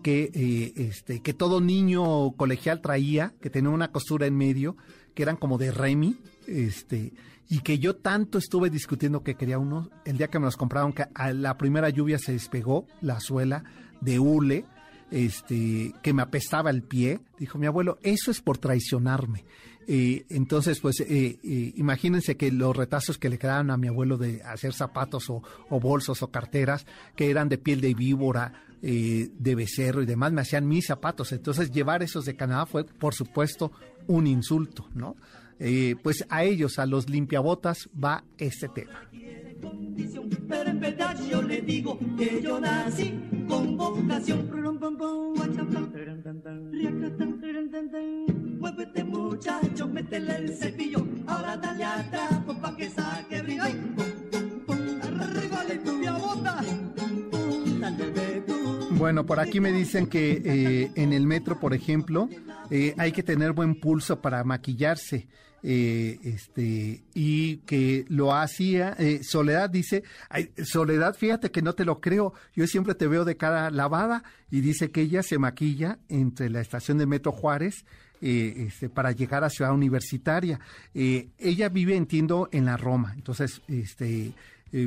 [0.02, 4.76] que, eh, este, que todo niño colegial traía, que tenía una costura en medio,
[5.14, 6.16] que eran como de Remy,
[6.46, 7.12] este,
[7.48, 10.92] y que yo tanto estuve discutiendo que quería uno, el día que me los compraron,
[10.92, 13.64] que a la primera lluvia se despegó la suela
[14.00, 14.64] de hule,
[15.10, 19.44] este, que me apestaba el pie, dijo mi abuelo, eso es por traicionarme.
[19.86, 24.16] Eh, entonces, pues eh, eh, imagínense que los retazos que le quedaban a mi abuelo
[24.16, 26.86] de hacer zapatos o, o bolsos o carteras,
[27.16, 31.30] que eran de piel de víbora, de becerro y demás, me hacían mis zapatos.
[31.30, 33.70] Entonces, llevar esos de Canadá fue, por supuesto,
[34.08, 35.14] un insulto, ¿no?
[36.02, 39.08] Pues a ellos, a los limpiabotas, va este tema.
[40.48, 43.14] Pero en verdad yo le digo que yo nací
[43.48, 44.50] con vocación.
[48.58, 51.06] Muévete muchacho, métele el cepillo.
[51.26, 53.64] Ahora dale a trapo pa' que saque brillo.
[53.64, 56.60] Arriba le tu bota.
[58.90, 62.28] Bueno, por aquí me dicen que eh, en el metro, por ejemplo,
[62.70, 65.26] eh, hay que tener buen pulso para maquillarse.
[65.64, 68.96] Eh, este, y que lo hacía.
[69.22, 70.02] Soledad dice,
[70.64, 74.60] Soledad, fíjate que no te lo creo, yo siempre te veo de cara lavada y
[74.60, 77.84] dice que ella se maquilla entre la estación de Metro Juárez.
[78.24, 80.60] Este, para llegar a Ciudad Universitaria.
[80.94, 83.14] ella vive, entiendo, en la Roma.
[83.16, 84.32] Entonces, este,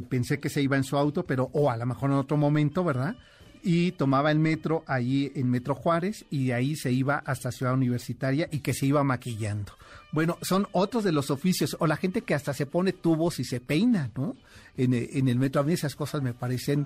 [0.07, 2.85] pensé que se iba en su auto, pero, o a lo mejor en otro momento,
[2.85, 3.17] ¿verdad?
[3.65, 7.73] Y tomaba el metro ahí en Metro Juárez y de ahí se iba hasta Ciudad
[7.73, 9.73] Universitaria y que se iba maquillando.
[10.11, 13.43] Bueno, son otros de los oficios, o la gente que hasta se pone tubos y
[13.43, 14.37] se peina, ¿no?
[14.77, 16.85] En, en el metro, a mí esas cosas me parecen...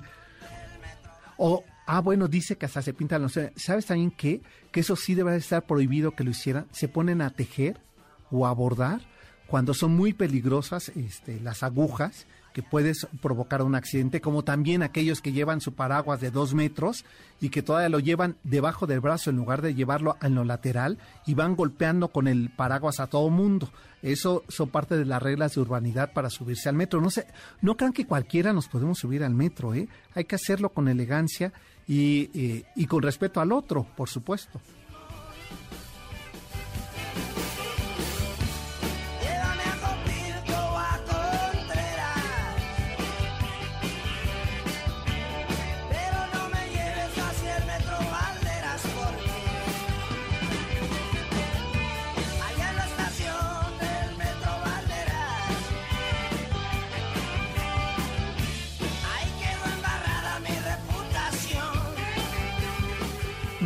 [1.36, 3.38] O, ah, bueno, dice que hasta se pintan los...
[3.58, 4.42] ¿Sabes también qué?
[4.72, 6.66] Que eso sí debe estar prohibido que lo hicieran.
[6.72, 7.82] Se ponen a tejer
[8.32, 9.02] o a bordar
[9.48, 15.22] cuando son muy peligrosas este, las agujas que puedes provocar un accidente, como también aquellos
[15.22, 17.06] que llevan su paraguas de dos metros
[17.42, 20.98] y que todavía lo llevan debajo del brazo en lugar de llevarlo en lo lateral
[21.26, 23.70] y van golpeando con el paraguas a todo mundo.
[24.02, 27.02] Eso son parte de las reglas de urbanidad para subirse al metro.
[27.02, 27.28] No sé,
[27.62, 29.88] no crean que cualquiera nos podemos subir al metro, ¿eh?
[30.16, 31.52] Hay que hacerlo con elegancia
[31.88, 34.62] y, eh, y con respeto al otro, por supuesto.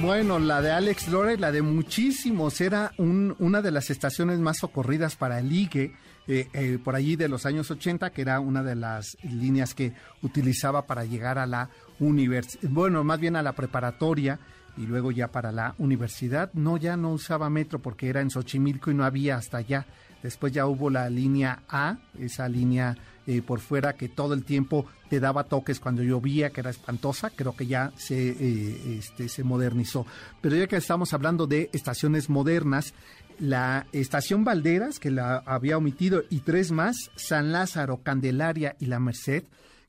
[0.03, 5.15] Bueno, la de Alex Lore, la de muchísimos, era una de las estaciones más socorridas
[5.15, 5.93] para el IGE,
[6.27, 9.93] eh, eh, por allí de los años 80, que era una de las líneas que
[10.21, 11.69] utilizaba para llegar a la
[12.01, 14.41] universidad, bueno, más bien a la preparatoria
[14.75, 16.51] y luego ya para la universidad.
[16.51, 19.85] No, ya no usaba metro porque era en Xochimilco y no había hasta allá.
[20.23, 22.95] Después ya hubo la línea A, esa línea
[23.27, 27.29] eh, por fuera que todo el tiempo te daba toques cuando llovía, que era espantosa,
[27.29, 30.05] creo que ya se, eh, este, se modernizó.
[30.41, 32.93] Pero ya que estamos hablando de estaciones modernas,
[33.39, 38.99] la estación Valderas, que la había omitido, y tres más, San Lázaro, Candelaria y La
[38.99, 39.43] Merced,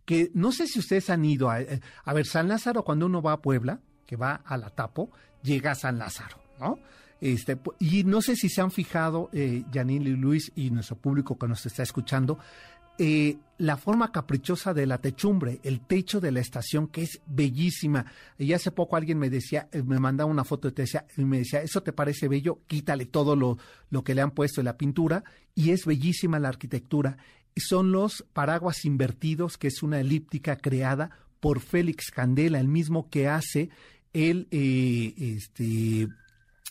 [0.05, 3.23] que no sé si ustedes han ido a, eh, a ver, San Lázaro, cuando uno
[3.23, 5.11] va a Puebla, que va a la Tapo,
[5.43, 6.79] llega a San Lázaro, ¿no?
[7.21, 11.39] Este, y no sé si se han fijado, eh, Janine y Luis y nuestro público
[11.39, 12.39] que nos está escuchando,
[12.97, 18.07] eh, la forma caprichosa de la techumbre, el techo de la estación, que es bellísima.
[18.39, 21.39] Y hace poco alguien me decía, eh, me mandaba una foto te decía, y me
[21.39, 22.61] decía, ¿eso te parece bello?
[22.67, 23.59] Quítale todo lo,
[23.91, 25.25] lo que le han puesto en la pintura.
[25.55, 27.17] Y es bellísima la arquitectura.
[27.57, 31.11] Son los paraguas invertidos, que es una elíptica creada
[31.41, 33.71] por Félix Candela, el mismo que hace
[34.13, 36.09] el, eh, este,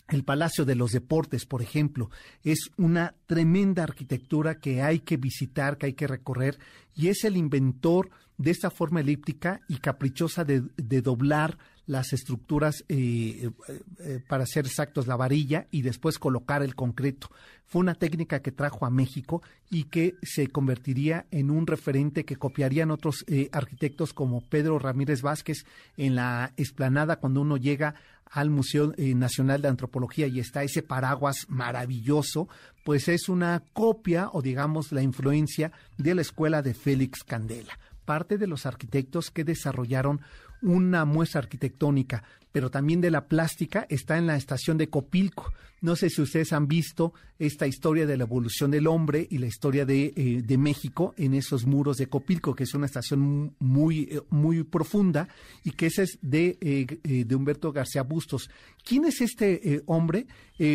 [0.08, 2.10] el Palacio de los Deportes, por ejemplo,
[2.42, 6.58] es una tremenda arquitectura que hay que visitar, que hay que recorrer,
[6.94, 13.50] y es el inventor de esta forma elíptica y caprichosa de, doblar las estructuras, eh,
[13.68, 17.30] eh, eh, para ser exactos, la varilla y después colocar el concreto.
[17.66, 22.36] Fue una técnica que trajo a México y que se convertiría en un referente que
[22.36, 25.64] copiarían otros arquitectos como Pedro Ramírez Vázquez
[25.96, 27.94] en la explanada cuando uno llega
[28.34, 32.48] al Museo eh, Nacional de Antropología y está ese paraguas maravilloso,
[32.84, 37.78] pues es una copia o digamos la influencia de la escuela de Félix Candela.
[38.04, 40.20] Parte de los arquitectos que desarrollaron
[40.64, 42.24] una muestra arquitectónica,
[42.54, 45.52] pero también de la plástica, está en la estación de Copilco.
[45.80, 49.46] No sé si ustedes han visto esta historia de la evolución del hombre y la
[49.46, 54.20] historia de, eh, México en esos muros de Copilco, que es una estación muy, eh,
[54.30, 55.28] muy profunda
[55.64, 58.48] y que es de, eh, de Humberto García Bustos.
[58.84, 60.26] ¿Quién es este hombre?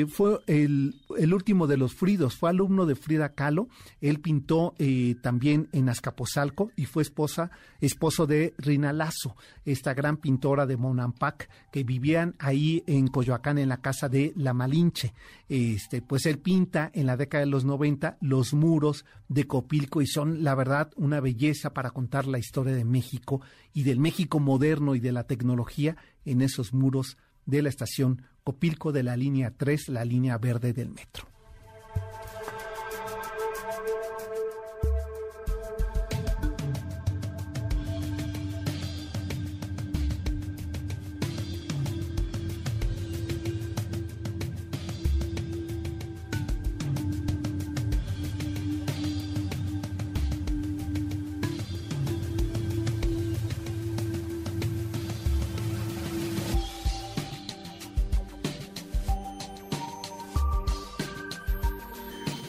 [0.10, 0.94] fue el,
[1.34, 3.70] último de los Fridos, fue alumno de Frida Kahlo.
[4.02, 4.76] Él pintó
[5.22, 7.50] también en Azcapotzalco y fue esposa,
[7.80, 13.70] esposo de Rina Lazo, esta gran pintora de Monampak que vivían ahí en Coyoacán en
[13.70, 15.14] la casa de La Malinche.
[15.48, 20.08] Este, pues él pinta en la década de los 90 los muros de Copilco y
[20.08, 23.42] son la verdad una belleza para contar la historia de México
[23.74, 25.96] y del México moderno y de la tecnología
[26.26, 30.90] en esos muros de la estación Copilco de la línea 3, la línea verde del
[30.90, 31.39] metro.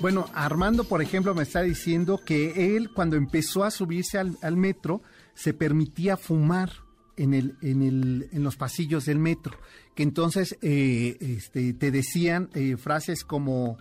[0.01, 5.03] Bueno, Armando, por ejemplo, me está diciendo que él cuando empezó a subirse al, metro
[5.35, 6.71] se permitía fumar
[7.19, 9.59] en, el, en, el, en los pasillos del metro,
[9.95, 13.77] que entonces eh, este, te decían eh, frases como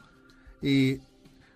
[0.61, 0.99] eh,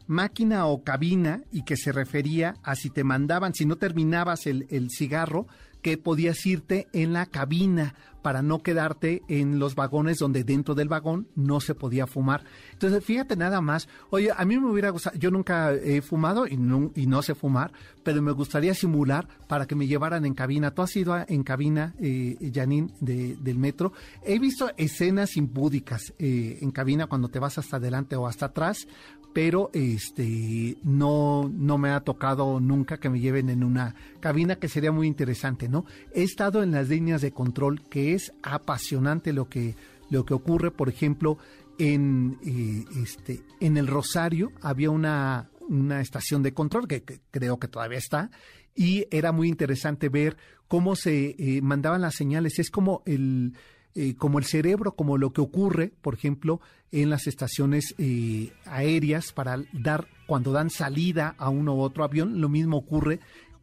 [0.07, 4.65] máquina o cabina y que se refería a si te mandaban, si no terminabas el,
[4.69, 5.45] el cigarro,
[5.81, 10.87] que podías irte en la cabina para no quedarte en los vagones donde dentro del
[10.87, 12.43] vagón no se podía fumar.
[12.71, 16.57] Entonces, fíjate nada más, oye, a mí me hubiera gustado, yo nunca he fumado y
[16.57, 17.71] no, y no sé fumar,
[18.03, 20.71] pero me gustaría simular para que me llevaran en cabina.
[20.71, 23.93] Tú has ido en cabina, eh, Janine, del metro.
[24.23, 28.87] He visto escenas impúdicas eh, en cabina cuando te vas hasta adelante o hasta atrás,
[29.33, 34.69] pero este no, no me ha tocado nunca que me lleven en una cabina que
[34.69, 35.85] sería muy interesante, ¿no?
[36.13, 39.75] He estado en las líneas de control, que es apasionante lo que,
[40.09, 41.39] lo que ocurre, por ejemplo,
[41.79, 47.67] en, eh, este, en el Rosario había una, una estación de control que, creo que
[47.67, 48.29] todavía está
[48.75, 52.59] y era muy interesante ver cómo se eh, mandaban las señales.
[52.59, 53.53] Es como el,
[53.95, 56.59] eh, como el cerebro, como lo que ocurre, por ejemplo,
[56.91, 62.41] en las estaciones eh, aéreas para dar, cuando dan salida a uno u otro avión,
[62.41, 63.19] lo mismo ocurre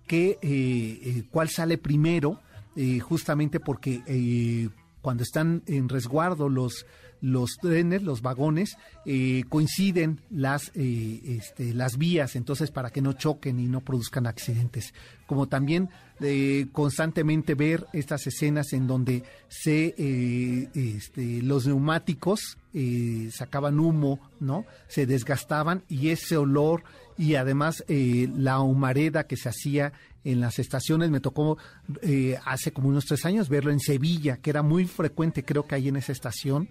[0.07, 2.41] que eh, cuál sale primero,
[3.03, 4.71] justamente porque
[5.03, 6.87] cuando están en resguardo los
[7.21, 8.77] los trenes, los vagones,
[9.49, 14.95] coinciden las, eh, este, las vías, entonces para que no choquen y no produzcan accidentes.
[15.27, 15.91] Como también
[16.21, 19.95] eh, constantemente ver estas escenas en donde se,
[20.75, 22.59] este, los neumáticos
[23.33, 24.65] sacaban humo, ¿no?
[24.89, 26.85] Se desgastaban y ese olor
[27.19, 29.93] y además la humareda que se hacía
[30.25, 31.11] en las estaciones.
[31.11, 31.59] Me tocó
[32.45, 35.89] hace como unos tres años verlo en Sevilla, que era muy frecuente, creo que ahí
[35.89, 36.69] en esa estación.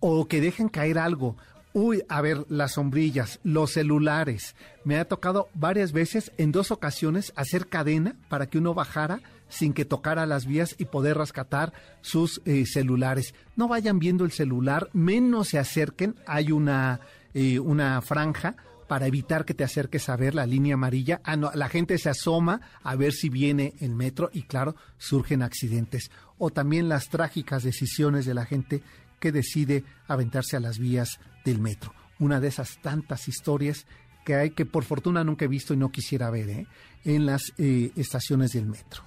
[0.00, 1.36] O que dejen caer algo.
[1.74, 4.54] Uy, a ver, las sombrillas, los celulares.
[4.84, 9.72] Me ha tocado varias veces, en dos ocasiones, hacer cadena para que uno bajara sin
[9.72, 13.34] que tocara las vías y poder rescatar sus eh, celulares.
[13.56, 16.14] No vayan viendo el celular, menos se acerquen.
[16.26, 17.00] Hay una,
[17.32, 18.56] eh, una franja
[18.86, 21.22] para evitar que te acerques a ver la línea amarilla.
[21.24, 25.42] Ah, no, la gente se asoma a ver si viene el metro y claro, surgen
[25.42, 26.10] accidentes.
[26.36, 28.82] O también las trágicas decisiones de la gente
[29.20, 31.94] que decide aventarse a las vías del metro.
[32.18, 33.86] Una de esas tantas historias
[34.24, 36.66] que hay que por fortuna nunca he visto y no quisiera ver ¿eh?
[37.04, 39.04] en las eh, estaciones del metro.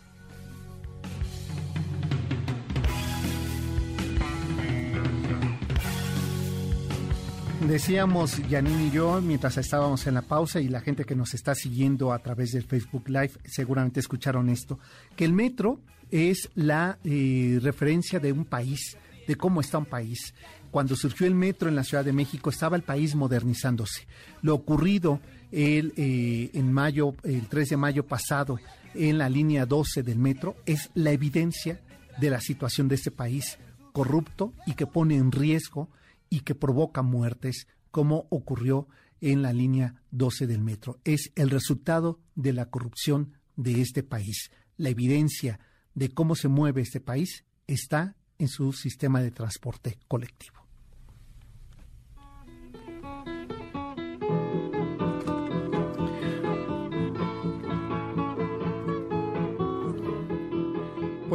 [7.68, 11.56] Decíamos Janine y yo mientras estábamos en la pausa y la gente que nos está
[11.56, 14.78] siguiendo a través del Facebook Live seguramente escucharon esto,
[15.16, 15.80] que el metro
[16.12, 18.96] es la eh, referencia de un país,
[19.28, 20.36] de cómo está un país.
[20.76, 24.07] Cuando surgió el metro en la Ciudad de México estaba el país modernizándose.
[24.41, 28.59] Lo ocurrido el, eh, en mayo, el 3 de mayo pasado
[28.93, 31.80] en la línea 12 del metro es la evidencia
[32.19, 33.57] de la situación de este país
[33.93, 35.88] corrupto y que pone en riesgo
[36.30, 38.89] y que provoca muertes, como ocurrió
[39.21, 40.99] en la línea 12 del metro.
[41.05, 44.51] Es el resultado de la corrupción de este país.
[44.76, 45.57] La evidencia
[45.93, 50.64] de cómo se mueve este país está en su sistema de transporte colectivo.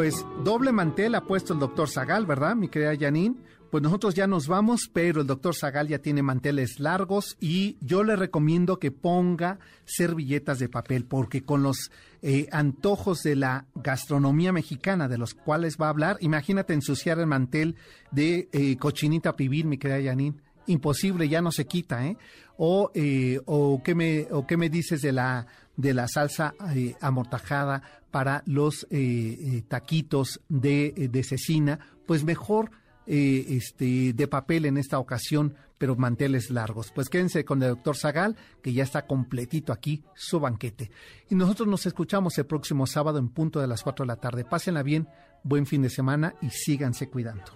[0.00, 3.36] Pues doble mantel ha puesto el doctor Zagal, ¿verdad, mi querida Janine?
[3.70, 8.02] Pues nosotros ya nos vamos, pero el doctor Zagal ya tiene manteles largos y yo
[8.02, 11.90] le recomiendo que ponga servilletas de papel, porque con los
[12.22, 17.26] eh, antojos de la gastronomía mexicana de los cuales va a hablar, imagínate ensuciar el
[17.26, 17.76] mantel
[18.10, 22.16] de eh, cochinita pibil, mi querida Janine imposible, ya no se quita, ¿eh?
[22.56, 25.46] O, eh, o, ¿qué, me, o qué me dices de la,
[25.76, 31.78] de la salsa eh, amortajada para los eh, taquitos de, de cecina?
[32.06, 32.70] Pues mejor
[33.06, 36.92] este, de papel en esta ocasión, pero manteles largos.
[36.94, 40.90] Pues quédense con el doctor Zagal, que ya está completito aquí, su banquete.
[41.28, 44.44] Y nosotros nos escuchamos el próximo sábado en punto de las 4 de la tarde.
[44.44, 45.08] Pásenla bien,
[45.42, 47.52] buen fin de semana y síganse cuidando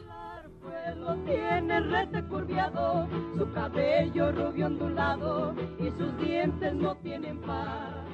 [1.25, 8.14] tiene curviado, su cabello rubio ondulado y sus dientes no tienen par.